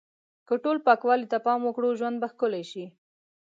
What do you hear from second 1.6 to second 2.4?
وکړو، ژوند به